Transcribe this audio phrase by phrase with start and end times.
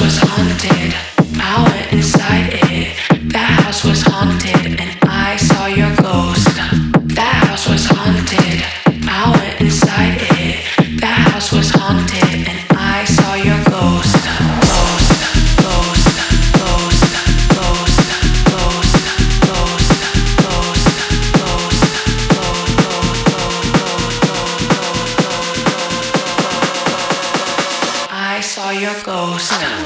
[0.00, 1.07] was haunted.
[28.94, 29.78] goes now.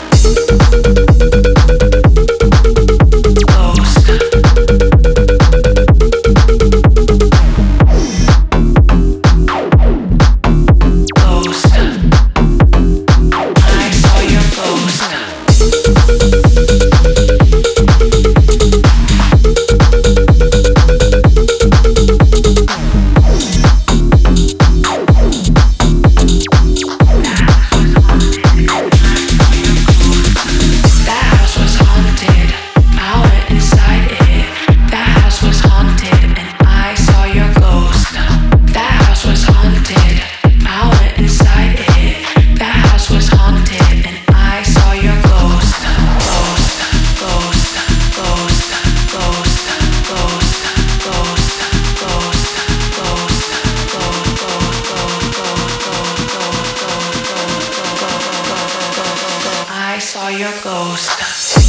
[60.39, 61.62] Your ghost.